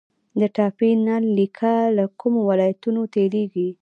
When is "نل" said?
1.05-1.23